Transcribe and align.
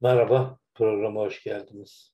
Merhaba, 0.00 0.58
programa 0.74 1.20
hoş 1.20 1.44
geldiniz. 1.44 2.12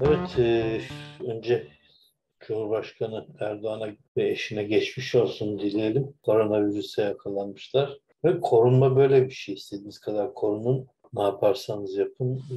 Evet, 0.00 0.38
e, 0.38 0.80
önce 1.26 1.66
Cumhurbaşkanı 2.40 3.26
Erdoğan'a 3.40 3.88
ve 4.16 4.28
eşine 4.28 4.64
geçmiş 4.64 5.14
olsun 5.14 5.58
dileyelim. 5.58 6.14
Koronavirüse 6.22 7.02
yakalanmışlar. 7.02 7.98
Ve 8.24 8.40
korunma 8.40 8.96
böyle 8.96 9.26
bir 9.26 9.34
şey. 9.34 9.54
İstediğiniz 9.54 9.98
kadar 9.98 10.34
korunun. 10.34 10.86
Ne 11.12 11.22
yaparsanız 11.22 11.96
yapın, 11.96 12.36
e, 12.36 12.56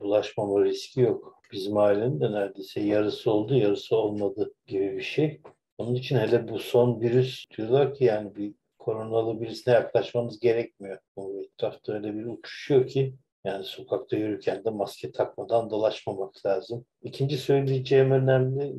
bulaşmama 0.00 0.64
riski 0.64 1.00
yok. 1.00 1.42
Bizim 1.52 1.76
ailenin 1.76 2.20
de 2.20 2.32
neredeyse 2.32 2.80
yarısı 2.80 3.30
oldu, 3.30 3.54
yarısı 3.54 3.96
olmadı 3.96 4.54
gibi 4.66 4.96
bir 4.96 5.02
şey. 5.02 5.40
Onun 5.78 5.94
için 5.94 6.16
hele 6.16 6.48
bu 6.48 6.58
son 6.58 7.00
virüs 7.00 7.44
diyorlar 7.56 7.94
ki 7.94 8.04
yani 8.04 8.36
bir 8.36 8.54
koronalı 8.88 9.40
birisine 9.40 9.74
yaklaşmamız 9.74 10.40
gerekmiyor. 10.40 10.98
O 11.16 11.42
etrafta 11.42 11.92
öyle 11.92 12.14
bir 12.14 12.26
uçuşuyor 12.26 12.86
ki 12.86 13.14
yani 13.44 13.64
sokakta 13.64 14.16
yürürken 14.16 14.64
de 14.64 14.70
maske 14.70 15.12
takmadan 15.12 15.70
dolaşmamak 15.70 16.46
lazım. 16.46 16.84
İkinci 17.02 17.38
söyleyeceğim 17.38 18.10
önemli. 18.10 18.74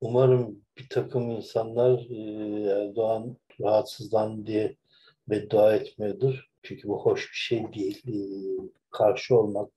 Umarım 0.00 0.64
bir 0.78 0.88
takım 0.88 1.30
insanlar 1.30 2.00
Erdoğan 2.70 3.36
rahatsızlan 3.60 4.46
diye 4.46 4.76
beddua 5.28 5.74
etmiyordur. 5.74 6.50
Çünkü 6.62 6.88
bu 6.88 7.00
hoş 7.00 7.30
bir 7.30 7.36
şey 7.36 7.72
değil. 7.72 8.02
Karşı 8.90 9.38
olmak, 9.38 9.70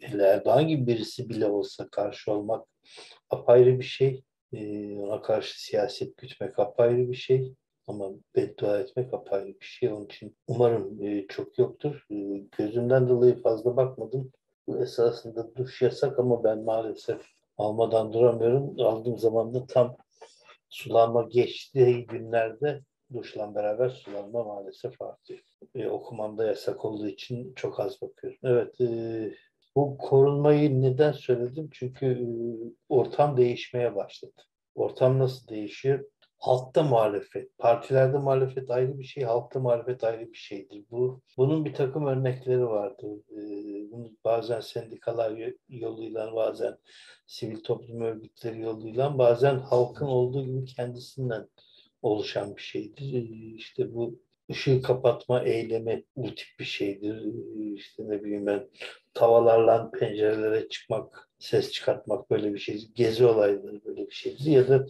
hele 0.00 0.22
Erdoğan 0.22 0.68
gibi 0.68 0.86
birisi 0.86 1.28
bile 1.28 1.46
olsa 1.46 1.88
karşı 1.88 2.32
olmak 2.32 2.66
apayrı 3.30 3.78
bir 3.78 3.84
şey. 3.84 4.24
Ona 4.98 5.22
karşı 5.22 5.62
siyaset 5.62 6.16
gütmek 6.16 6.58
apayrı 6.58 7.10
bir 7.10 7.16
şey. 7.16 7.54
Ama 7.86 8.10
beddua 8.36 8.78
etmek 8.80 9.14
apayrı 9.14 9.48
bir 9.60 9.64
şey. 9.64 9.92
Onun 9.92 10.04
için 10.04 10.36
umarım 10.48 11.02
e, 11.02 11.26
çok 11.26 11.58
yoktur. 11.58 12.06
E, 12.10 12.16
gözümden 12.58 13.08
dolayı 13.08 13.42
fazla 13.42 13.76
bakmadım. 13.76 14.32
Esasında 14.80 15.54
duş 15.54 15.82
yasak 15.82 16.18
ama 16.18 16.44
ben 16.44 16.64
maalesef 16.64 17.26
almadan 17.58 18.12
duramıyorum. 18.12 18.80
Aldığım 18.80 19.18
zaman 19.18 19.54
da 19.54 19.66
tam 19.66 19.96
sulanma 20.68 21.22
geçtiği 21.22 22.06
günlerde 22.06 22.80
duşla 23.12 23.54
beraber 23.54 23.88
sulanma 23.88 24.44
maalesef 24.44 25.02
artıyor. 25.02 25.40
E, 25.74 25.88
okumam 25.88 26.40
yasak 26.40 26.84
olduğu 26.84 27.08
için 27.08 27.52
çok 27.54 27.80
az 27.80 28.02
bakıyorum. 28.02 28.38
Evet, 28.42 28.80
e, 28.80 28.86
bu 29.76 29.98
korunmayı 29.98 30.82
neden 30.82 31.12
söyledim? 31.12 31.68
Çünkü 31.72 32.06
e, 32.06 32.26
ortam 32.88 33.36
değişmeye 33.36 33.96
başladı. 33.96 34.42
Ortam 34.74 35.18
nasıl 35.18 35.48
değişiyor? 35.48 36.04
Halkta 36.38 36.82
muhalefet, 36.82 37.58
partilerde 37.58 38.18
muhalefet 38.18 38.70
ayrı 38.70 38.98
bir 38.98 39.04
şey, 39.04 39.24
halkta 39.24 39.60
muhalefet 39.60 40.04
ayrı 40.04 40.32
bir 40.32 40.38
şeydir. 40.38 40.84
Bu 40.90 41.20
bunun 41.36 41.64
bir 41.64 41.74
takım 41.74 42.06
örnekleri 42.06 42.66
vardır. 42.66 43.10
Ee, 43.30 43.90
bunu 43.90 44.10
bazen 44.24 44.60
sendikalar 44.60 45.52
yoluyla, 45.68 46.34
bazen 46.34 46.76
sivil 47.26 47.62
toplum 47.62 48.00
örgütleri 48.00 48.60
yoluyla, 48.60 49.18
bazen 49.18 49.58
halkın 49.58 50.06
olduğu 50.06 50.44
gibi 50.44 50.64
kendisinden 50.64 51.48
oluşan 52.02 52.56
bir 52.56 52.62
şeydir. 52.62 53.14
Ee, 53.14 53.54
işte 53.54 53.94
bu 53.94 54.20
ışığı 54.50 54.82
kapatma 54.82 55.42
eylemi 55.42 56.04
bu 56.16 56.34
tip 56.34 56.48
bir 56.60 56.64
şeydir. 56.64 57.24
Ee, 57.24 57.74
işte 57.74 58.02
ne 58.08 58.24
bileyim 58.24 58.46
ben 58.46 58.68
tavalarla 59.14 59.90
pencerelere 59.90 60.68
çıkmak, 60.68 61.30
ses 61.38 61.72
çıkartmak 61.72 62.30
böyle 62.30 62.54
bir 62.54 62.58
şey. 62.58 62.88
Gezi 62.94 63.26
olayları 63.26 63.84
böyle 63.84 64.06
bir 64.06 64.14
şeydir. 64.14 64.44
Ya 64.44 64.68
da 64.68 64.86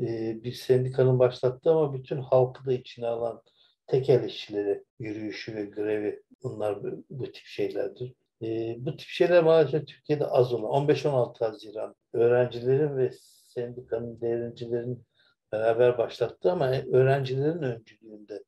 e, 0.00 0.42
bir 0.44 0.52
sendikanın 0.52 1.18
başlattığı 1.18 1.70
ama 1.70 1.94
bütün 1.94 2.18
halkı 2.18 2.66
da 2.66 2.72
içine 2.72 3.06
alan 3.06 3.42
tekel 3.86 4.24
işçileri 4.24 4.84
yürüyüşü 4.98 5.54
ve 5.56 5.64
grevi 5.64 6.22
bunlar 6.42 6.82
bu, 7.10 7.32
tip 7.32 7.44
şeylerdir. 7.44 8.14
E, 8.42 8.76
bu 8.78 8.96
tip 8.96 9.08
şeyler 9.08 9.44
maalesef 9.44 9.86
Türkiye'de 9.86 10.26
az 10.26 10.52
olan. 10.52 10.88
15-16 10.88 11.44
Haziran 11.44 11.94
öğrencilerin 12.12 12.96
ve 12.96 13.10
sendikanın, 13.46 14.20
devrimcilerin 14.20 15.04
beraber 15.52 15.98
başlattığı 15.98 16.52
ama 16.52 16.70
öğrencilerin 16.92 17.62
öncülüğünde 17.62 18.44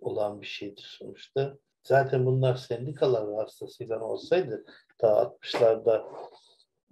olan 0.00 0.40
bir 0.40 0.46
şeydir 0.46 0.96
sonuçta. 0.98 1.58
Zaten 1.82 2.26
bunlar 2.26 2.54
sendikalar 2.54 3.22
vasıtasıyla 3.22 4.00
olsaydı 4.00 4.64
ta 4.98 5.08
60'larda 5.42 6.04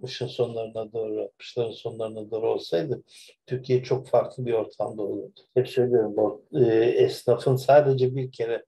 60'ın 0.03 0.27
sonlarına 0.27 0.93
doğru, 0.93 1.29
60'ların 1.39 1.73
sonlarına 1.73 2.31
doğru 2.31 2.49
olsaydı 2.49 3.03
Türkiye 3.47 3.83
çok 3.83 4.07
farklı 4.07 4.45
bir 4.45 4.53
ortamda 4.53 5.03
olurdu. 5.03 5.41
Hep 5.53 5.69
söylüyorum 5.69 6.13
bu 6.17 6.45
e, 6.53 6.65
esnafın 6.75 7.55
sadece 7.55 8.15
bir 8.15 8.31
kere 8.31 8.65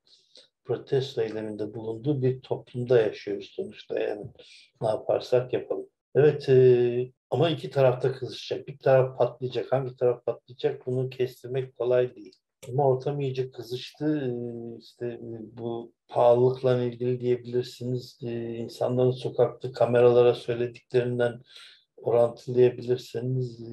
protesto 0.65 1.21
eyleminde 1.21 1.73
bulunduğu 1.73 2.21
bir 2.21 2.41
toplumda 2.41 3.01
yaşıyoruz 3.01 3.51
sonuçta 3.55 3.99
yani 3.99 4.25
ne 4.81 4.87
yaparsak 4.87 5.53
yapalım. 5.53 5.87
Evet 6.15 6.49
e, 6.49 7.11
ama 7.29 7.49
iki 7.49 7.69
tarafta 7.69 8.11
kızışacak. 8.11 8.67
Bir 8.67 8.77
taraf 8.77 9.17
patlayacak. 9.17 9.71
Hangi 9.71 9.95
taraf 9.95 10.25
patlayacak 10.25 10.85
bunu 10.85 11.09
kestirmek 11.09 11.77
kolay 11.77 12.15
değil. 12.15 12.40
Ama 12.69 12.87
ortam 12.87 13.19
iyice 13.21 13.51
kızıştı. 13.51 14.35
İşte 14.79 15.19
bu 15.57 15.93
pahalılıkla 16.07 16.83
ilgili 16.83 17.19
diyebilirsiniz. 17.19 18.17
İnsanların 18.21 19.11
sokakta 19.11 19.71
kameralara 19.71 20.33
söylediklerinden 20.33 21.41
orantılayabilirsiniz. 21.97 23.65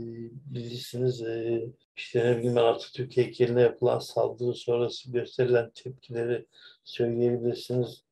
Bilirsiniz 0.44 1.22
işte 1.96 2.24
ne 2.24 2.38
bileyim 2.38 2.58
Atatürk 2.58 3.16
heykeline 3.16 3.60
yapılan 3.60 3.98
saldırı 3.98 4.54
sonrası 4.54 5.12
gösterilen 5.12 5.70
tepkileri 5.74 6.46
söyleyebilirsiniz. 6.84 8.04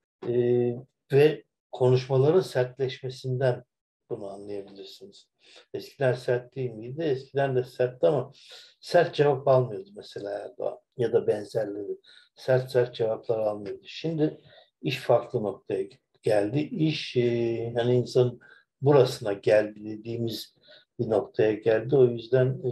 Ve 1.12 1.44
konuşmaların 1.72 2.41
sertleşmesinden 2.41 3.65
bunu 4.11 4.31
anlayabilirsiniz. 4.31 5.28
Eskiden 5.75 6.12
sert 6.12 6.56
değil 6.56 6.71
miydi? 6.71 7.03
Eskiden 7.03 7.56
de 7.56 7.65
sertti 7.65 8.06
ama 8.06 8.33
sert 8.81 9.15
cevap 9.15 9.49
almıyordu 9.49 9.91
mesela 9.97 10.31
Erdoğan 10.31 10.78
ya 10.97 11.12
da 11.12 11.27
benzerleri. 11.27 11.99
Sert 12.37 12.71
sert 12.71 12.95
cevaplar 12.95 13.39
almıyordu. 13.39 13.83
Şimdi 13.87 14.41
iş 14.83 14.99
farklı 14.99 15.43
noktaya 15.43 15.89
geldi. 16.22 16.61
İş 16.61 17.16
e, 17.16 17.72
hani 17.77 17.95
insan 17.95 18.41
burasına 18.83 19.33
geldi 19.33 19.84
dediğimiz 19.84 20.55
bir 20.99 21.11
noktaya 21.11 21.53
geldi. 21.53 21.97
O 21.97 22.05
yüzden 22.05 22.47
e, 22.47 22.71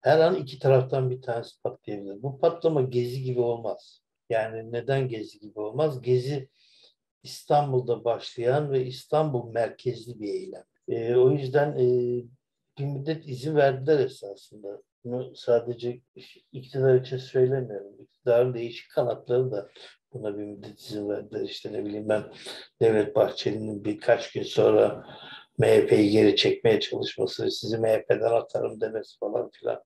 her 0.00 0.20
an 0.20 0.34
iki 0.34 0.58
taraftan 0.58 1.10
bir 1.10 1.22
tanesi 1.22 1.62
patlayabilir. 1.62 2.22
Bu 2.22 2.38
patlama 2.38 2.82
gezi 2.82 3.22
gibi 3.22 3.40
olmaz. 3.40 4.00
Yani 4.30 4.72
neden 4.72 5.08
gezi 5.08 5.40
gibi 5.40 5.60
olmaz? 5.60 6.02
Gezi 6.02 6.48
İstanbul'da 7.24 8.04
başlayan 8.04 8.72
ve 8.72 8.86
İstanbul 8.86 9.50
merkezli 9.52 10.20
bir 10.20 10.28
eylem. 10.28 10.64
E, 10.88 11.14
o 11.14 11.30
yüzden 11.30 11.78
e, 11.78 11.86
bir 12.78 12.84
müddet 12.84 13.28
izin 13.28 13.56
verdiler 13.56 13.98
esasında. 13.98 14.82
Bunu 15.04 15.36
sadece 15.36 16.00
iktidar 16.52 16.94
için 16.94 17.16
söylemiyorum. 17.16 17.92
İktidarın 18.00 18.54
değişik 18.54 18.90
kanatları 18.90 19.52
da 19.52 19.68
buna 20.12 20.38
bir 20.38 20.44
müddet 20.44 20.80
izin 20.80 21.08
verdiler. 21.08 21.40
İşte 21.40 21.72
ne 21.72 21.84
bileyim 21.84 22.08
ben 22.08 22.22
Devlet 22.82 23.16
Bahçeli'nin 23.16 23.84
birkaç 23.84 24.32
gün 24.32 24.42
sonra 24.42 25.06
MHP'yi 25.58 26.10
geri 26.10 26.36
çekmeye 26.36 26.80
çalışması, 26.80 27.50
sizi 27.50 27.78
MHP'den 27.78 28.32
atarım 28.32 28.80
demesi 28.80 29.18
falan 29.18 29.50
filan. 29.50 29.82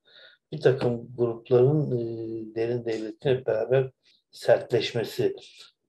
Bir 0.51 0.61
takım 0.61 1.15
grupların 1.15 1.91
e, 1.91 2.55
derin 2.55 2.85
devletin 2.85 3.45
beraber 3.45 3.91
sertleşmesi 4.31 5.35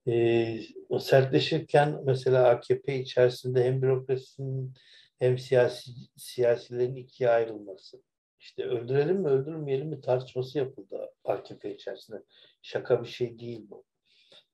e, 0.09 0.61
sertleşirken 1.01 2.01
mesela 2.05 2.49
AKP 2.49 3.01
içerisinde 3.01 3.65
hem 3.65 3.83
bürokrasinin 3.83 4.75
hem 5.19 5.39
siyasi 5.39 5.91
siyasilerin 6.17 6.97
ikiye 6.97 7.31
ayrılması. 7.31 8.03
İşte 8.41 8.65
öldürelim 8.65 9.17
mi 9.17 9.29
öldürmeyelim 9.29 9.89
mi 9.89 10.01
tartışması 10.01 10.59
yapıldı 10.59 11.11
AKP 11.25 11.75
içerisinde. 11.75 12.23
Şaka 12.63 13.03
bir 13.03 13.09
şey 13.09 13.39
değil 13.39 13.67
bu. 13.71 13.85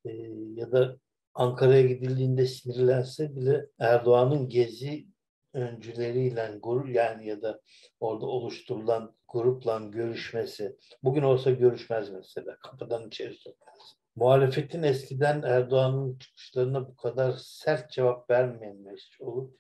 E, 0.04 0.10
ya 0.54 0.72
da 0.72 0.96
Ankara'ya 1.34 1.82
gidildiğinde 1.82 2.46
sinirlense 2.46 3.37
bile 3.37 3.66
Erdoğan'ın 3.78 4.49
gezi 4.49 5.06
öncüleriyle 5.54 6.58
gurur 6.62 6.88
yani 6.88 7.26
ya 7.26 7.42
da 7.42 7.60
orada 8.00 8.26
oluşturulan 8.26 9.16
grupla 9.28 9.78
görüşmesi. 9.78 10.76
Bugün 11.02 11.22
olsa 11.22 11.50
görüşmez 11.50 12.10
mesela. 12.10 12.56
Kapıdan 12.56 13.06
içeri 13.06 13.34
sokmaz 13.34 13.96
muhalefetin 14.16 14.82
eskiden 14.82 15.42
Erdoğan'ın 15.42 16.18
çıkışlarına 16.18 16.88
bu 16.88 16.96
kadar 16.96 17.32
sert 17.38 17.90
cevap 17.90 18.30
vermeyenler 18.30 19.18
olup 19.20 19.58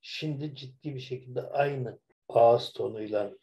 şimdi 0.00 0.54
ciddi 0.54 0.94
bir 0.94 1.00
şekilde 1.00 1.42
aynı 1.42 1.98
ağız 2.28 2.72
tonuyla 2.72 3.34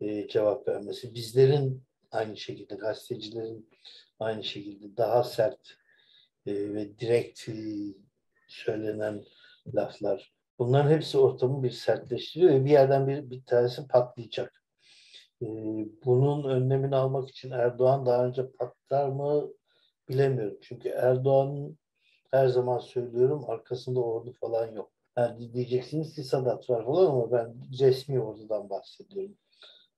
e, 0.00 0.28
cevap 0.28 0.68
vermesi. 0.68 1.14
Bizlerin 1.14 1.82
aynı 2.10 2.36
şekilde 2.36 2.74
gazetecilerin 2.74 3.70
aynı 4.18 4.44
şekilde 4.44 4.96
daha 4.96 5.24
sert 5.24 5.76
e, 6.46 6.52
ve 6.52 6.98
direkt 6.98 7.48
e, 7.48 7.54
söylenen 8.48 9.24
laflar. 9.74 10.32
Bunların 10.58 10.90
hepsi 10.90 11.18
ortamı 11.18 11.62
bir 11.62 11.70
sertleştiriyor 11.70 12.52
ve 12.52 12.64
bir 12.64 12.70
yerden 12.70 13.08
bir, 13.08 13.30
bir 13.30 13.44
tanesi 13.44 13.88
patlayacak. 13.88 14.64
E, 15.42 15.46
bunun 16.04 16.50
önlemini 16.50 16.96
almak 16.96 17.28
için 17.28 17.50
Erdoğan 17.50 18.06
daha 18.06 18.26
önce 18.26 18.50
patlar 18.52 19.08
mı 19.08 19.50
bilemiyorum. 20.08 20.58
Çünkü 20.62 20.88
Erdoğan'ın 20.88 21.78
her 22.30 22.48
zaman 22.48 22.78
söylüyorum 22.78 23.44
arkasında 23.50 24.00
ordu 24.00 24.32
falan 24.40 24.72
yok. 24.72 24.92
Yani 25.16 25.52
diyeceksiniz 25.52 26.14
ki 26.14 26.24
Sadat 26.24 26.70
var 26.70 26.84
falan 26.84 27.06
ama 27.06 27.32
ben 27.32 27.54
resmi 27.80 28.20
ordudan 28.20 28.70
bahsediyorum. 28.70 29.36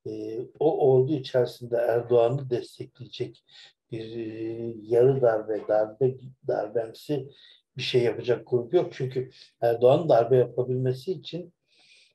E, 0.06 0.40
o 0.60 0.92
ordu 0.92 1.12
içerisinde 1.12 1.76
Erdoğan'ı 1.76 2.50
destekleyecek 2.50 3.44
bir 3.90 4.16
e, 4.16 4.74
yarı 4.82 5.22
darbe, 5.22 5.68
darbe 5.68 6.14
darbemsi 6.48 7.28
bir 7.76 7.82
şey 7.82 8.02
yapacak 8.02 8.50
grup 8.50 8.74
yok. 8.74 8.92
Çünkü 8.92 9.30
Erdoğan 9.60 10.08
darbe 10.08 10.36
yapabilmesi 10.36 11.12
için 11.12 11.52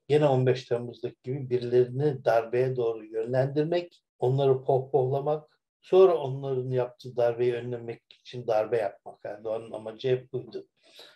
yine 0.09 0.27
15 0.27 0.65
Temmuz'daki 0.65 1.15
gibi 1.23 1.49
birilerini 1.49 2.25
darbeye 2.25 2.75
doğru 2.75 3.05
yönlendirmek, 3.05 4.03
onları 4.19 4.63
pohpohlamak, 4.63 5.60
sonra 5.81 6.17
onların 6.17 6.69
yaptığı 6.69 7.15
darbeyi 7.15 7.53
önlemek 7.53 8.01
için 8.09 8.47
darbe 8.47 8.77
yapmak. 8.77 9.19
Erdoğan'ın 9.25 9.71
amacı 9.71 10.09
hep 10.09 10.33
buydu. 10.33 10.67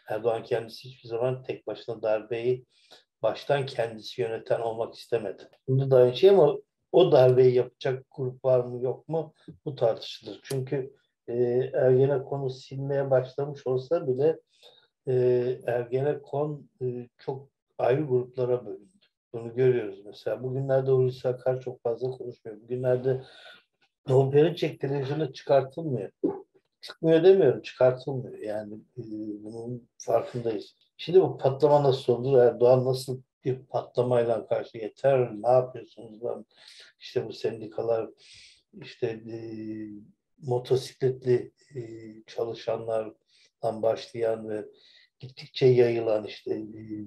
Erdoğan 0.10 0.44
kendisi 0.44 0.90
hiçbir 0.90 1.10
zaman 1.10 1.44
tek 1.44 1.68
başına 1.68 2.02
darbeyi 2.02 2.66
baştan 3.22 3.66
kendisi 3.66 4.22
yöneten 4.22 4.60
olmak 4.60 4.96
istemedi. 4.96 5.50
Şimdi 5.66 5.92
da 5.92 5.98
aynı 5.98 6.16
şey 6.16 6.30
ama 6.30 6.58
o 6.92 7.12
darbeyi 7.12 7.56
yapacak 7.56 8.06
grup 8.12 8.46
var 8.46 8.60
mı 8.60 8.84
yok 8.84 9.10
mu 9.10 9.34
bu 9.66 9.76
tartışılır. 9.76 10.40
Çünkü 10.44 10.94
e, 11.28 11.34
Ergenekon'u 11.74 12.50
silmeye 12.50 13.12
başlamış 13.12 13.68
olsa 13.68 14.08
bile 14.08 14.40
e, 15.08 15.14
Ergenekon 15.66 16.70
e, 16.82 17.08
çok 17.18 17.50
ayrı 17.78 18.02
gruplara 18.02 18.66
bölündü. 18.66 18.90
Bunu 19.34 19.56
görüyoruz 19.56 20.06
mesela. 20.06 20.44
Bugünlerde 20.44 20.92
Hulusi 20.92 21.28
Akar 21.28 21.62
çok 21.62 21.84
fazla 21.84 22.12
konuşmuyor. 22.12 22.62
Bugünlerde 22.62 23.24
Doğu 24.08 24.32
Perinçek 24.32 24.80
televizyona 24.80 25.34
çıkartılmıyor. 25.34 26.12
Çıkmıyor 26.82 27.24
demiyorum, 27.24 27.62
çıkartılmıyor. 27.62 28.38
Yani 28.38 28.74
e, 28.74 29.04
bunun 29.44 29.90
farkındayız. 29.98 30.76
Şimdi 30.98 31.22
bu 31.22 31.38
patlama 31.38 31.84
nasıl 31.84 32.14
olur? 32.14 32.38
Erdoğan 32.38 32.86
nasıl 32.86 33.22
bir 33.46 33.66
patlamayla 33.66 34.48
karşı 34.48 34.78
yeter 34.78 35.32
ne 35.42 35.50
yapıyorsunuz 35.50 36.24
lan 36.24 36.46
işte 37.00 37.28
bu 37.28 37.34
sendikalar 37.34 38.10
işte 38.82 39.08
e, 39.08 39.38
motosikletli 40.38 41.52
e, 41.76 41.82
çalışanlardan 42.28 43.82
başlayan 43.82 44.50
ve 44.50 44.66
gittikçe 45.20 45.66
yayılan 45.66 46.26
işte 46.26 46.54
e, 46.56 47.06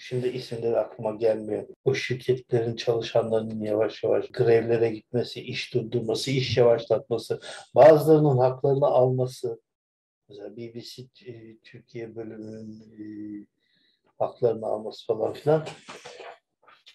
şimdi 0.00 0.28
isimleri 0.28 0.78
aklıma 0.78 1.14
gelmiyor. 1.14 1.66
O 1.84 1.94
şirketlerin 1.94 2.76
çalışanlarının 2.76 3.60
yavaş 3.60 4.04
yavaş 4.04 4.28
grevlere 4.28 4.90
gitmesi, 4.90 5.40
iş 5.40 5.74
durdurması, 5.74 6.30
iş 6.30 6.56
yavaşlatması, 6.56 7.40
bazılarının 7.74 8.38
haklarını 8.38 8.86
alması. 8.86 9.60
Mesela 10.28 10.56
BBC 10.56 11.02
e, 11.26 11.58
Türkiye 11.58 12.16
bölümünün 12.16 12.80
e, 12.80 13.04
haklarını 14.18 14.66
alması 14.66 15.06
falan 15.06 15.32
filan 15.32 15.66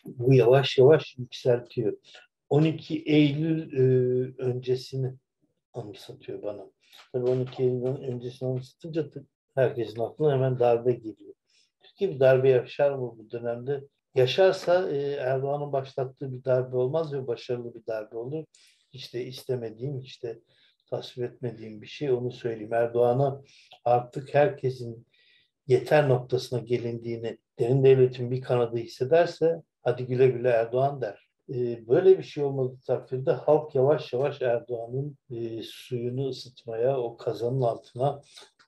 bu 0.06 0.34
yavaş 0.34 0.78
yavaş 0.78 1.18
yükseltiyor. 1.18 1.98
12 2.50 3.04
Eylül 3.06 3.74
e, 3.74 3.82
öncesini 4.38 5.14
anımsatıyor 5.74 6.44
bana. 6.44 6.66
Tabii 7.12 7.30
12 7.30 7.64
Eylül 7.64 7.86
öncesini 7.86 8.50
anımsatınca 8.50 9.10
herkesin 9.56 10.00
aklına 10.00 10.34
hemen 10.34 10.60
darbe 10.60 10.92
geliyor. 10.92 11.36
Türkiye 11.96 12.16
bir 12.16 12.20
darbe 12.20 12.50
yaşar 12.50 12.92
mı 12.92 13.16
bu 13.18 13.32
dönemde? 13.32 13.84
Yaşarsa 14.16 14.90
e, 14.92 15.12
Erdoğan'ın 15.12 15.72
başlattığı 15.72 16.34
bir 16.34 16.44
darbe 16.44 16.78
olmaz 16.78 17.14
ve 17.14 17.28
başarılı 17.28 17.76
bir 17.76 17.86
darbe 17.86 18.18
olur. 18.18 18.46
İşte 18.92 19.26
istemediğim, 19.26 20.02
işte 20.02 20.40
tasvip 20.90 21.24
etmediğim 21.24 21.82
bir 21.82 21.88
şey 21.88 22.12
onu 22.12 22.32
söyleyeyim. 22.32 22.74
Erdoğan'a 22.74 23.42
artık 23.86 24.34
herkesin 24.34 25.08
yeter 25.68 26.10
noktasına 26.10 26.60
gelindiğini 26.60 27.38
derin 27.60 27.84
devletin 27.84 28.32
bir 28.32 28.42
kanadı 28.42 28.78
hissederse 28.78 29.62
hadi 29.82 30.06
güle 30.06 30.28
güle 30.28 30.50
Erdoğan 30.50 31.02
der. 31.02 31.28
Ee, 31.50 31.88
böyle 31.88 32.18
bir 32.18 32.24
şey 32.24 32.44
olmadığı 32.44 32.80
takdirde 32.88 33.32
halk 33.32 33.76
yavaş 33.76 34.14
yavaş 34.14 34.42
Erdoğan'ın 34.42 35.18
e, 35.32 35.62
suyunu 35.64 36.28
ısıtmaya, 36.30 37.00
o 37.00 37.18
kazanın 37.18 37.62
altına 37.62 38.22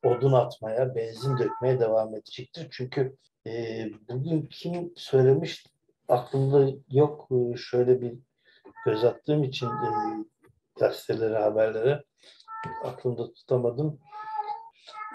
odun 0.04 0.34
atmaya, 0.34 0.96
benzin 0.96 1.38
dökmeye 1.38 1.80
devam 1.80 2.16
edecektir. 2.16 2.68
Çünkü 2.72 3.16
e, 3.48 3.86
bugün 4.10 4.42
kim 4.52 4.94
söylemiş 4.96 5.66
aklımda 6.08 6.78
yok. 6.90 7.28
E, 7.32 7.58
şöyle 7.58 8.02
bir 8.02 8.14
göz 8.86 9.04
attığım 9.04 9.44
için 9.44 9.68
e, 9.68 9.90
gazetelere, 10.80 11.38
haberlere 11.38 12.04
aklımda 12.84 13.34
tutamadım 13.34 14.00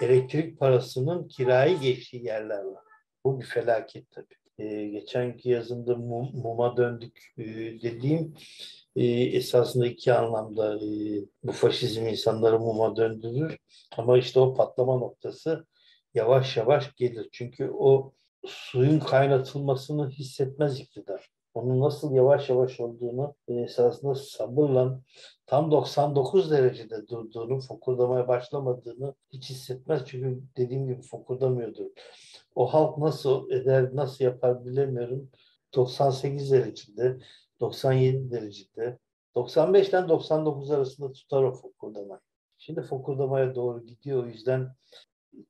elektrik 0.01 0.59
parasının 0.59 1.29
kirayı 1.29 1.81
geçtiği 1.81 2.25
yerler 2.25 2.63
var. 2.63 2.85
Bu 3.25 3.41
bir 3.41 3.47
felaket 3.47 4.11
tabii. 4.11 4.42
Ee, 4.59 4.89
geçenki 4.89 5.51
yazımda 5.51 5.97
mum, 5.97 6.31
muma 6.35 6.77
döndük 6.77 7.33
e, 7.39 7.45
dediğim 7.83 8.35
e, 8.97 9.05
esasında 9.07 9.87
iki 9.87 10.13
anlamda 10.13 10.77
e, 10.77 10.89
bu 11.43 11.53
faşizm 11.53 12.07
insanları 12.07 12.59
muma 12.59 12.97
döndürür. 12.97 13.59
Ama 13.97 14.19
işte 14.19 14.41
o 14.41 14.55
patlama 14.55 14.97
noktası 14.97 15.67
yavaş 16.15 16.57
yavaş 16.57 16.95
gelir. 16.95 17.29
Çünkü 17.33 17.71
o 17.75 18.13
suyun 18.47 18.99
kaynatılmasını 18.99 20.11
hissetmez 20.11 20.81
iktidar 20.81 21.29
onun 21.55 21.81
nasıl 21.81 22.15
yavaş 22.15 22.51
yavaş 22.51 22.81
olduğunu 22.81 23.35
esasında 23.49 24.15
sabırla 24.15 25.01
tam 25.47 25.71
99 25.71 26.51
derecede 26.51 27.09
durduğunu, 27.09 27.61
fokurdamaya 27.61 28.29
başlamadığını 28.29 29.15
hiç 29.33 29.51
hissetmez. 29.51 30.03
Çünkü 30.07 30.43
dediğim 30.57 30.87
gibi 30.87 31.03
fokurdamıyordu. 31.03 31.93
O 32.55 32.67
halk 32.67 32.99
nasıl 32.99 33.51
eder, 33.51 33.97
nasıl 33.97 34.25
yapar 34.25 34.67
bilemiyorum. 34.67 35.31
98 35.75 36.53
derecede, 36.53 37.19
97 37.61 38.31
derecede, 38.31 38.99
95'ten 39.37 40.09
99 40.09 40.71
arasında 40.71 41.13
tutar 41.13 41.43
o 41.43 41.53
fokurdamayı. 41.53 42.21
Şimdi 42.59 42.83
fokurdamaya 42.83 43.55
doğru 43.55 43.87
gidiyor. 43.87 44.25
O 44.25 44.27
yüzden 44.27 44.69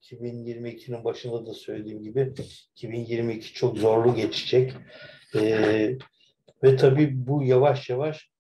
2022'nin 0.03 1.05
başında 1.05 1.47
da 1.47 1.55
söylediğim 1.55 2.03
gibi 2.03 2.35
2022 2.73 3.53
çok 3.53 3.79
zorlu 3.79 4.15
geçecek. 4.15 4.73
Ee, 5.35 5.99
ve 6.63 6.77
tabii 6.77 7.27
bu 7.27 7.43
yavaş 7.43 7.91
yavaş 7.91 8.31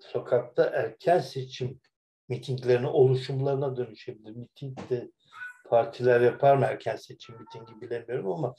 sokakta 0.00 0.64
erken 0.64 1.18
seçim 1.18 1.80
mitinglerine, 2.28 2.86
oluşumlarına 2.86 3.76
dönüşebilir. 3.76 4.36
Miting 4.36 4.78
de 4.90 5.10
partiler 5.68 6.20
yapar 6.20 6.56
mı 6.56 6.64
erken 6.64 6.96
seçim 6.96 7.34
mitingi 7.38 7.80
bilemiyorum 7.80 8.32
ama 8.32 8.54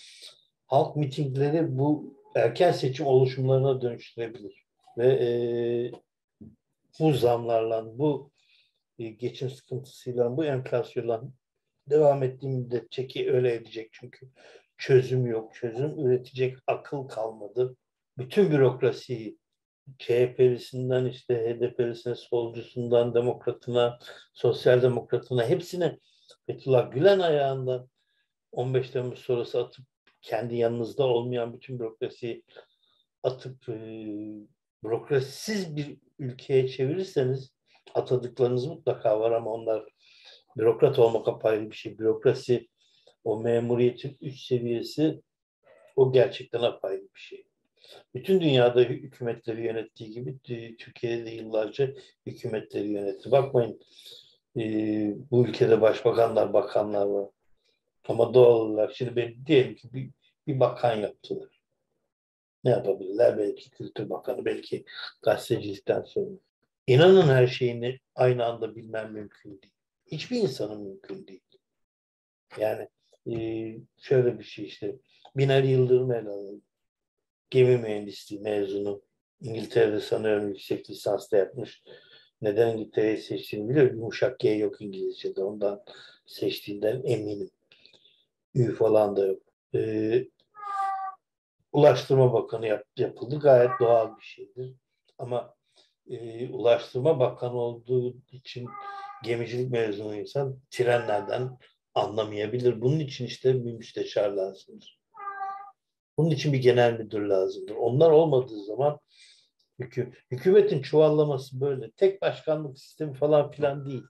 halk 0.66 0.96
mitingleri 0.96 1.78
bu 1.78 2.18
erken 2.36 2.72
seçim 2.72 3.06
oluşumlarına 3.06 3.82
dönüştürebilir. 3.82 4.64
Ve 4.98 5.08
e, 5.08 5.28
bu 7.00 7.14
zamlarla, 7.14 7.98
bu 8.00 8.32
e, 9.00 9.10
geçim 9.10 9.50
sıkıntısıyla, 9.50 10.38
bu 10.38 10.46
enflasyonla 10.46 11.24
devam 11.90 12.24
ettiği 12.24 12.50
müddetçe 12.50 13.08
ki 13.08 13.32
öyle 13.32 13.54
edecek 13.54 13.90
çünkü 13.92 14.30
çözüm 14.78 15.26
yok. 15.26 15.56
Çözüm 15.56 16.00
üretecek 16.00 16.58
akıl 16.68 17.08
kalmadı. 17.08 17.76
Bütün 18.18 18.52
bürokrasiyi 18.52 19.38
CHP'lisinden 20.00 21.06
işte 21.06 21.36
HDP'lisine, 21.36 22.16
solcusundan, 22.16 23.14
demokratına, 23.14 24.00
sosyal 24.34 24.82
demokratına 24.82 25.46
hepsine 25.48 26.00
Fethullah 26.48 26.92
Gülen 26.92 27.20
ayağından 27.20 27.90
15 28.52 28.90
Temmuz 28.90 29.20
sonrası 29.20 29.60
atıp 29.64 29.86
kendi 30.22 30.56
yanınızda 30.56 31.04
olmayan 31.04 31.54
bütün 31.54 31.80
bürokrasiyi 31.80 32.44
atıp 33.24 33.70
e, 33.70 33.76
bürokrasisiz 34.84 35.76
bir 35.76 35.98
ülkeye 36.20 36.68
çevirirseniz 36.68 37.54
atadıklarınız 37.94 38.66
mutlaka 38.68 39.20
var 39.20 39.32
ama 39.32 39.52
onlar 39.52 39.84
bürokrat 40.58 41.00
olmak 41.00 41.28
apayrı 41.28 41.72
bir 41.72 41.76
şey. 41.76 41.98
Bürokrasi 41.98 42.68
o 43.24 43.40
memuriyetin 43.40 44.18
üst 44.22 44.48
seviyesi 44.48 45.22
o 45.96 46.12
gerçekten 46.12 46.62
apayrı 46.62 47.02
bir 47.02 47.20
şey. 47.20 47.46
Bütün 48.16 48.42
dünyada 48.42 48.82
hükümetleri 48.82 49.66
yönettiği 49.66 50.12
gibi 50.12 50.40
Türkiye'de 50.78 51.26
de 51.26 51.30
yıllarca 51.30 51.94
hükümetleri 52.26 52.88
yönetti. 52.88 53.32
Bakmayın 53.32 53.80
e, 54.58 54.62
bu 55.32 55.48
ülkede 55.48 55.82
başbakanlar, 55.82 56.54
bakanlar 56.54 57.06
var. 57.06 57.30
Ama 58.08 58.34
doğal 58.34 58.60
olarak 58.60 58.96
şimdi 58.96 59.16
ben 59.16 59.46
diyelim 59.46 59.76
ki 59.76 59.94
bir, 59.94 60.10
bir 60.48 60.60
bakan 60.60 60.96
yaptılar. 60.96 61.60
Ne 62.64 62.72
yapabilirler? 62.72 63.38
Belki 63.38 63.70
Kültür 63.70 64.10
Bakanı, 64.10 64.46
belki 64.46 64.86
gazetecilikten 65.22 66.02
sonra. 66.02 66.36
İnanın 66.88 67.28
her 67.28 67.48
şeyini 67.48 68.00
aynı 68.16 68.46
anda 68.46 68.76
bilmem 68.76 69.14
mümkün 69.14 69.62
değil. 69.62 69.74
Hiçbir 70.12 70.38
insanın 70.38 70.82
mümkün 70.82 71.28
değil. 71.28 71.42
Yani 72.60 72.88
e, 73.32 73.36
şöyle 73.98 74.40
bir 74.40 74.44
şey 74.44 74.66
işte 74.66 74.96
Binali 75.36 75.68
Yıldırım 75.68 76.12
ele. 76.12 76.60
Gemi 77.50 77.78
mühendisliği 77.78 78.42
mezunu. 78.42 79.02
İngiltere'de 79.42 80.00
sanıyorum 80.00 80.48
yüksek 80.48 80.90
lisans 80.90 81.32
da 81.32 81.38
yapmış. 81.38 81.84
Neden 82.42 82.78
İngiltere'yi 82.78 83.18
seçtiğini 83.18 83.70
biliyor. 83.70 83.92
Yumuşak 83.92 84.40
G 84.40 84.50
yok 84.50 84.82
İngilizce'de. 84.82 85.44
Ondan 85.44 85.84
seçtiğinden 86.26 87.02
eminim. 87.06 87.50
Ü 88.56 88.76
falan 88.76 89.16
da 89.18 89.26
yok. 89.26 89.42
Ee, 89.76 90.26
Ulaştırma 91.72 92.34
Bakanı 92.34 92.68
yap, 92.68 92.86
yapıldı. 92.98 93.40
Gayet 93.40 93.72
doğal 93.80 94.18
bir 94.18 94.24
şeydir. 94.24 94.76
Ama 95.18 95.56
e, 96.10 96.50
Ulaştırma 96.50 97.20
Bakanı 97.20 97.58
olduğu 97.58 98.16
için 98.32 98.70
gemicilik 99.24 99.72
mezunu 99.72 100.16
insan 100.16 100.60
trenlerden 100.72 101.58
anlamayabilir. 101.96 102.82
Bunun 102.82 103.00
için 103.00 103.26
işte 103.26 103.66
bir 103.66 103.74
müsteşar 103.74 104.30
lazımdır. 104.30 105.00
Bunun 106.18 106.30
için 106.30 106.54
bir 106.54 106.62
genel 106.62 107.00
müdür 107.00 107.22
lazımdır. 107.22 107.76
Onlar 107.76 108.12
olmadığı 108.12 108.64
zaman 108.64 109.00
hükü, 109.80 110.14
hükümetin 110.32 110.82
çuvallaması 110.82 111.62
böyle. 111.62 111.92
Tek 111.92 112.22
başkanlık 112.22 112.80
sistemi 112.80 113.14
falan 113.14 113.52
filan 113.52 113.86
değil. 113.86 114.04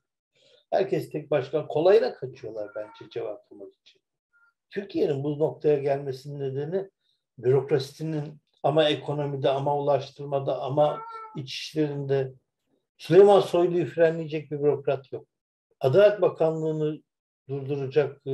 Herkes 0.72 1.10
tek 1.10 1.32
başkan. 1.32 1.68
Kolayına 1.68 2.14
kaçıyorlar 2.14 2.72
bence 2.76 3.10
cevaplamak 3.12 3.74
için. 3.82 4.02
Türkiye'nin 4.70 5.24
bu 5.24 5.40
noktaya 5.40 5.78
gelmesinin 5.78 6.40
nedeni 6.40 6.90
bürokrasinin 7.38 8.42
ama 8.64 8.90
ekonomide 8.90 9.50
ama 9.50 9.78
ulaştırmada 9.78 10.62
ama 10.62 11.02
iç 11.36 11.54
işlerinde 11.54 12.34
Süleyman 12.98 13.40
Soylu'yu 13.40 13.86
frenleyecek 13.86 14.52
bir 14.52 14.60
bürokrat 14.60 15.12
yok. 15.12 15.28
Adalet 15.80 16.22
Bakanlığı'nı 16.22 17.02
durduracak, 17.50 18.28
e, 18.28 18.34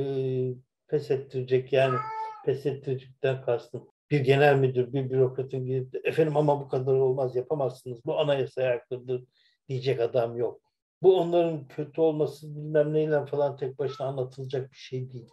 pes 0.88 1.10
ettirecek 1.10 1.72
yani 1.72 1.98
pes 2.44 2.66
ettirecekten 2.66 3.42
kastım. 3.42 3.88
Bir 4.10 4.20
genel 4.20 4.56
müdür, 4.56 4.92
bir 4.92 5.10
bürokratın 5.10 5.66
gidip 5.66 6.06
efendim 6.06 6.36
ama 6.36 6.60
bu 6.60 6.68
kadar 6.68 6.94
olmaz 6.94 7.36
yapamazsınız. 7.36 8.04
Bu 8.04 8.18
anayasaya 8.18 8.70
aykırıdır 8.70 9.24
diyecek 9.68 10.00
adam 10.00 10.36
yok. 10.36 10.60
Bu 11.02 11.20
onların 11.20 11.68
kötü 11.68 12.00
olması 12.00 12.56
bilmem 12.56 12.94
neyle 12.94 13.26
falan 13.26 13.56
tek 13.56 13.78
başına 13.78 14.06
anlatılacak 14.06 14.70
bir 14.70 14.76
şey 14.76 15.12
değil. 15.12 15.28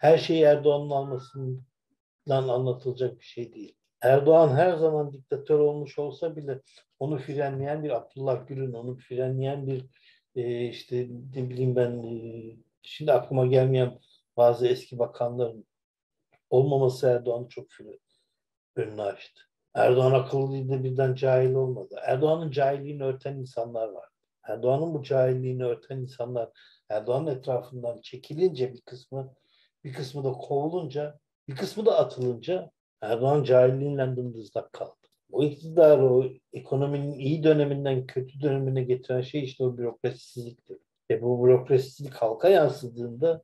Her 0.00 0.18
şeyi 0.18 0.42
Erdoğan'ın 0.42 0.90
almasından 0.90 2.48
anlatılacak 2.48 3.18
bir 3.20 3.24
şey 3.24 3.52
değil. 3.52 3.74
Erdoğan 4.02 4.56
her 4.56 4.76
zaman 4.76 5.12
diktatör 5.12 5.58
olmuş 5.58 5.98
olsa 5.98 6.36
bile 6.36 6.60
onu 6.98 7.18
frenleyen 7.18 7.84
bir 7.84 7.90
Abdullah 7.90 8.46
Gül'ün, 8.46 8.72
onu 8.72 8.96
frenleyen 8.96 9.66
bir 9.66 9.84
e, 10.34 10.68
işte 10.68 11.08
ne 11.34 11.50
bileyim 11.50 11.76
ben 11.76 12.02
e, 12.02 12.56
şimdi 12.86 13.12
aklıma 13.12 13.46
gelmeyen 13.46 13.98
bazı 14.36 14.66
eski 14.66 14.98
bakanların 14.98 15.66
olmaması 16.50 17.06
Erdoğan'ı 17.06 17.48
çok 17.48 17.66
önünü 18.76 19.02
açtı. 19.02 19.42
Erdoğan 19.74 20.12
akıllıydı 20.12 20.84
birden 20.84 21.14
cahil 21.14 21.54
olmadı. 21.54 21.96
Erdoğan'ın 22.02 22.50
cahilliğini 22.50 23.04
örten 23.04 23.36
insanlar 23.36 23.88
var. 23.88 24.08
Erdoğan'ın 24.44 24.94
bu 24.94 25.02
cahilliğini 25.02 25.64
örten 25.64 25.98
insanlar 25.98 26.50
Erdoğan'ın 26.88 27.26
etrafından 27.26 28.00
çekilince 28.00 28.72
bir 28.72 28.80
kısmı 28.80 29.34
bir 29.84 29.92
kısmı 29.92 30.24
da 30.24 30.32
kovulunca 30.32 31.18
bir 31.48 31.56
kısmı 31.56 31.86
da 31.86 31.98
atılınca 31.98 32.70
Erdoğan 33.00 33.44
cahilliğiyle 33.44 34.16
dımdızlak 34.16 34.72
kaldı. 34.72 34.96
O 35.32 35.44
iktidar 35.44 35.98
o 35.98 36.24
ekonominin 36.52 37.18
iyi 37.18 37.42
döneminden 37.42 38.06
kötü 38.06 38.40
dönemine 38.40 38.82
getiren 38.82 39.20
şey 39.20 39.44
işte 39.44 39.64
o 39.64 39.78
bürokrasisizliktir. 39.78 40.85
Ve 41.10 41.22
bu 41.22 41.44
bürokrasisizlik 41.44 42.14
halka 42.14 42.48
yansıdığında 42.48 43.42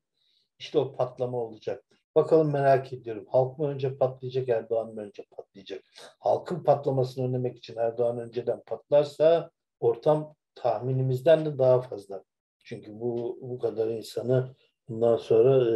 işte 0.58 0.78
o 0.78 0.96
patlama 0.96 1.38
olacaktır. 1.38 1.98
Bakalım 2.14 2.52
merak 2.52 2.92
ediyorum. 2.92 3.26
Halk 3.28 3.58
mı 3.58 3.68
önce 3.68 3.96
patlayacak, 3.96 4.48
Erdoğan 4.48 4.94
mı 4.94 5.00
önce 5.00 5.24
patlayacak? 5.36 5.84
Halkın 6.18 6.64
patlamasını 6.64 7.24
önlemek 7.28 7.58
için 7.58 7.76
Erdoğan 7.76 8.18
önceden 8.18 8.62
patlarsa 8.66 9.50
ortam 9.80 10.34
tahminimizden 10.54 11.46
de 11.46 11.58
daha 11.58 11.80
fazla. 11.80 12.24
Çünkü 12.64 13.00
bu 13.00 13.38
bu 13.42 13.58
kadar 13.58 13.88
insanı 13.88 14.54
bundan 14.88 15.16
sonra 15.16 15.70
e, 15.70 15.74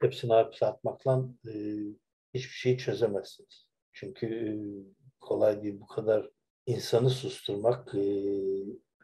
hepsini 0.00 0.32
hapse 0.32 0.66
atmakla 0.66 1.24
e, 1.48 1.52
hiçbir 2.34 2.54
şeyi 2.54 2.78
çözemezsiniz. 2.78 3.66
Çünkü 3.92 4.26
e, 4.26 4.52
kolay 5.20 5.62
değil 5.62 5.80
bu 5.80 5.86
kadar 5.86 6.30
insanı 6.66 7.10
susturmak. 7.10 7.94
E, 7.94 8.02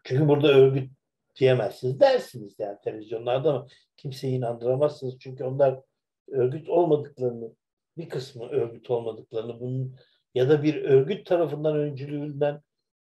çünkü 0.05 0.29
burada 0.29 0.49
örgüt 0.49 0.91
diyemezsiniz. 1.37 2.01
Dersiniz 2.01 2.55
yani 2.59 2.79
televizyonlarda 2.85 3.51
ama 3.51 3.67
kimseyi 3.97 4.37
inandıramazsınız. 4.37 5.19
Çünkü 5.19 5.45
onlar 5.45 5.81
örgüt 6.29 6.69
olmadıklarını, 6.69 7.53
bir 7.97 8.09
kısmı 8.09 8.49
örgüt 8.49 8.91
olmadıklarını 8.91 9.61
bunun 9.61 9.97
ya 10.35 10.49
da 10.49 10.63
bir 10.63 10.85
örgüt 10.85 11.27
tarafından 11.27 11.77
öncülüğünden 11.77 12.61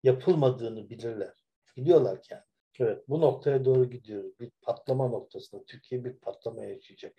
yapılmadığını 0.02 0.90
bilirler. 0.90 1.34
Biliyorlar 1.76 2.18
yani. 2.30 2.42
Evet 2.80 3.08
bu 3.08 3.20
noktaya 3.20 3.64
doğru 3.64 3.90
gidiyoruz. 3.90 4.40
Bir 4.40 4.50
patlama 4.62 5.08
noktasında. 5.08 5.64
Türkiye 5.64 6.04
bir 6.04 6.12
patlama 6.12 6.64
yaşayacak. 6.64 7.14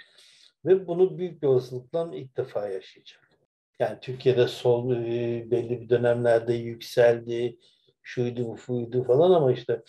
Ve 0.66 0.88
bunu 0.88 1.18
büyük 1.18 1.42
bir 1.42 1.48
olasılıkla 1.48 2.12
ilk 2.14 2.38
defa 2.38 2.70
yaşayacak. 2.70 3.30
Yani 3.80 3.98
Türkiye'de 4.02 4.48
sol 4.48 4.92
e, 4.96 5.52
belli 5.52 5.82
bir 5.82 5.90
dönemlerde 5.90 6.54
yükseldi, 6.54 7.58
şuydu 8.02 8.58
buydu 8.68 9.04
falan 9.04 9.32
ama 9.32 9.52
işte 9.52 9.82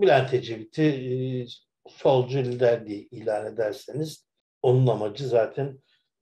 Bülent 0.00 0.34
Ecevit'i 0.34 0.82
e, 0.82 1.12
solcu 1.88 2.38
lider 2.38 2.86
diye 2.86 2.98
ilan 2.98 3.46
ederseniz 3.46 4.26
onun 4.62 4.86
amacı 4.86 5.28
zaten 5.28 5.78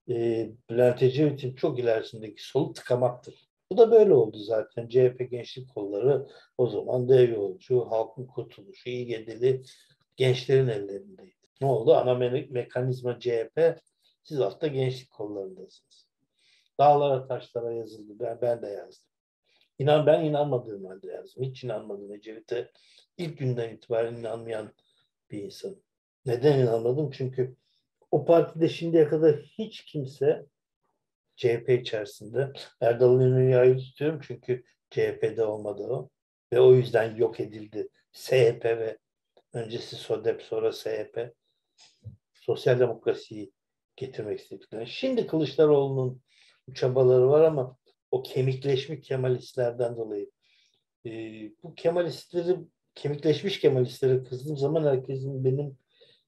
e, 0.09 0.49
Bülent 0.71 1.03
Ecevit'in 1.03 1.55
çok 1.55 1.79
ilerisindeki 1.79 2.47
solu 2.47 2.73
tıkamaktır. 2.73 3.51
Bu 3.73 3.79
da 3.79 3.91
böyle 3.91 4.15
oldu 4.15 4.39
zaten. 4.39 4.89
CHP 4.89 5.31
gençlik 5.31 5.75
kolları 5.75 6.27
o 6.59 6.67
zaman 6.67 7.09
dev 7.09 7.31
yolcu, 7.33 7.81
halkın 7.91 8.27
kurtuluşu, 8.27 8.89
iyi 8.89 9.07
gedili 9.07 9.63
gençlerin 10.17 10.69
ellerindeydi. 10.69 11.35
Ne 11.61 11.67
oldu? 11.67 11.95
Ana 11.95 12.15
me 12.15 12.47
mekanizma 12.51 13.21
CHP, 13.21 13.81
siz 14.23 14.41
aslında 14.41 14.67
gençlik 14.67 15.11
kollarındasınız. 15.11 16.09
Dağlara 16.79 17.27
taşlara 17.27 17.73
yazıldı. 17.73 18.13
Ben, 18.21 18.39
ben 18.43 18.63
de 18.63 18.67
yazdım. 18.67 19.10
İnan 19.81 20.07
ben 20.07 20.25
inanmadığım 20.25 20.85
halde 20.85 21.13
yazdım. 21.13 21.45
Hiç 21.45 21.65
inanmadım 21.65 22.13
Ecevit'e. 22.13 22.71
İlk 23.17 23.39
günden 23.39 23.75
itibaren 23.75 24.15
inanmayan 24.15 24.73
bir 25.31 25.43
insan. 25.43 25.77
Neden 26.27 26.59
inanmadım? 26.59 27.11
Çünkü 27.11 27.57
o 28.11 28.25
partide 28.25 28.69
şimdiye 28.69 29.09
kadar 29.09 29.37
hiç 29.37 29.85
kimse 29.85 30.47
CHP 31.37 31.69
içerisinde 31.69 32.53
Erdal 32.81 33.15
İnönü'yü 33.15 33.57
ayrı 33.57 33.79
tutuyorum 33.79 34.21
çünkü 34.23 34.65
CHP'de 34.91 35.45
olmadı 35.45 35.83
o. 35.83 36.11
Ve 36.53 36.61
o 36.61 36.75
yüzden 36.75 37.17
yok 37.17 37.41
edildi. 37.41 37.89
SHP 38.13 38.65
ve 38.65 38.99
öncesi 39.53 39.97
SODEP 39.97 40.43
sonra 40.43 40.73
SHP 40.73 41.35
sosyal 42.35 42.81
demokrasiyi 42.81 43.53
getirmek 43.97 44.41
istedikleri. 44.41 44.87
Şimdi 44.87 45.27
Kılıçdaroğlu'nun 45.27 46.23
çabaları 46.75 47.29
var 47.29 47.43
ama 47.45 47.80
o 48.11 48.23
kemikleşmiş 48.23 49.01
Kemalistlerden 49.09 49.97
dolayı 49.97 50.31
e, 51.07 51.11
bu 51.63 51.75
Kemalistleri 51.75 52.57
kemikleşmiş 52.95 53.61
Kemalistleri 53.61 54.25
kızdığım 54.25 54.57
zaman 54.57 54.85
herkesin 54.85 55.45
benim 55.45 55.79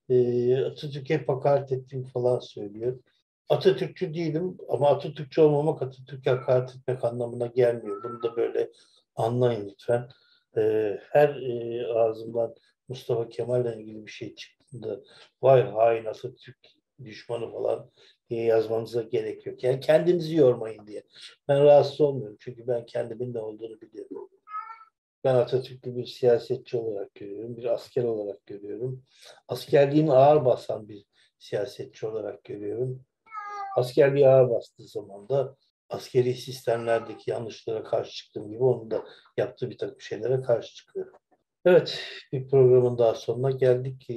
e, 0.09 0.57
Atatürk'e 0.65 1.25
hakaret 1.27 1.73
ettiğimi 1.73 2.09
falan 2.09 2.39
söylüyor. 2.39 2.99
Atatürkçü 3.49 4.15
değilim 4.15 4.59
ama 4.69 4.89
Atatürkçü 4.89 5.41
olmamak 5.41 5.83
Atatürk'e 5.83 6.31
hakaret 6.31 6.77
etmek 6.77 7.05
anlamına 7.05 7.47
gelmiyor. 7.47 8.03
Bunu 8.05 8.23
da 8.23 8.37
böyle 8.37 8.71
anlayın 9.17 9.69
lütfen. 9.69 10.09
E, 10.57 10.61
her 11.11 11.29
e, 11.29 11.87
ağzımdan 11.87 12.55
Mustafa 12.89 13.29
Kemal'le 13.29 13.77
ilgili 13.81 14.07
bir 14.07 14.11
şey 14.11 14.35
çıktığında 14.35 15.01
vay 15.43 15.63
hain 15.63 16.05
Atatürk 16.05 16.59
düşmanı 17.05 17.53
falan 17.53 17.91
diye 18.31 18.45
yazmanıza 18.45 19.03
gerek 19.03 19.47
yok. 19.47 19.65
Yani 19.65 19.81
kendinizi 19.81 20.37
yormayın 20.37 20.87
diye. 20.87 21.03
Ben 21.49 21.65
rahatsız 21.65 22.01
olmuyorum 22.01 22.37
çünkü 22.41 22.67
ben 22.67 22.87
kendimin 22.87 23.35
ne 23.35 23.39
olduğunu 23.39 23.81
biliyorum. 23.81 24.29
Ben 25.25 25.35
Atatürk'ü 25.35 25.97
bir 25.97 26.07
siyasetçi 26.07 26.77
olarak 26.77 27.15
görüyorum, 27.15 27.57
bir 27.57 27.65
asker 27.65 28.05
olarak 28.05 28.47
görüyorum. 28.47 29.05
Askerliğini 29.49 30.13
ağır 30.13 30.45
basan 30.45 30.89
bir 30.89 31.05
siyasetçi 31.39 32.07
olarak 32.07 32.45
görüyorum. 32.45 33.05
Askerliği 33.77 34.29
ağır 34.29 34.51
bastığı 34.51 34.89
zaman 34.89 35.29
da 35.29 35.57
askeri 35.89 36.35
sistemlerdeki 36.35 37.31
yanlışlara 37.31 37.85
karşı 37.85 38.13
çıktığım 38.13 38.51
gibi 38.51 38.63
onun 38.63 38.91
da 38.91 39.05
yaptığı 39.37 39.71
bir 39.71 39.79
takım 39.79 40.01
şeylere 40.01 40.43
karşı 40.43 40.75
çıkıyorum. 40.75 41.13
Evet, 41.65 42.01
bir 42.33 42.49
programın 42.49 42.99
daha 42.99 43.15
sonuna 43.15 43.51
geldik. 43.51 44.11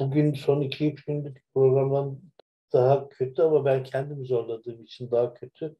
Bugün 0.00 0.34
son 0.34 0.60
2-3 0.60 1.04
günlük 1.04 1.42
programdan 1.54 2.20
daha 2.72 3.08
kötü 3.08 3.42
ama 3.42 3.64
ben 3.64 3.84
kendim 3.84 4.26
zorladığım 4.26 4.82
için 4.82 5.10
daha 5.10 5.34
kötü. 5.34 5.76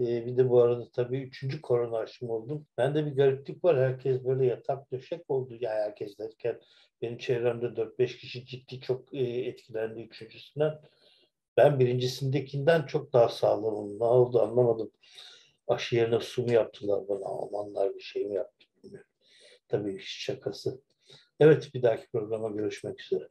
Ee, 0.00 0.26
bir 0.26 0.36
de 0.36 0.50
bu 0.50 0.62
arada 0.62 0.90
tabii 0.92 1.20
üçüncü 1.20 1.60
korona 1.60 1.98
aşımı 1.98 2.32
oldum. 2.32 2.66
Bende 2.78 3.06
bir 3.06 3.16
gariplik 3.16 3.64
var. 3.64 3.78
Herkes 3.78 4.24
böyle 4.24 4.46
yatak 4.46 4.92
döşek 4.92 5.30
oldu. 5.30 5.56
Ya 5.60 5.70
herkes 5.70 6.18
derken 6.18 6.60
benim 7.02 7.18
çevremde 7.18 7.66
4-5 7.76 8.16
kişi 8.16 8.46
ciddi 8.46 8.80
çok 8.80 9.14
e, 9.14 9.22
etkilendi 9.22 10.00
üçüncüsünden. 10.00 10.80
Ben 11.56 11.80
birincisindekinden 11.80 12.86
çok 12.86 13.12
daha 13.12 13.28
sağlamım. 13.28 13.98
Ne 13.98 14.04
oldu 14.04 14.42
anlamadım. 14.42 14.90
aşı 15.68 15.96
yerine 15.96 16.20
su 16.20 16.42
mu 16.42 16.52
yaptılar 16.52 17.08
bana? 17.08 17.26
Almanlar 17.26 17.94
bir 17.94 18.00
şey 18.00 18.26
mi 18.26 18.34
yaptı 18.34 18.66
bilmiyorum. 18.84 19.10
Tabii 19.68 19.98
şakası. 20.02 20.80
Evet 21.40 21.70
bir 21.74 21.82
dahaki 21.82 22.08
programa 22.12 22.48
görüşmek 22.50 23.00
üzere. 23.00 23.28